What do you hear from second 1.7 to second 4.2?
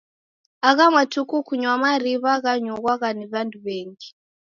mariw'a ghanyughwa ni w'andu w'engi.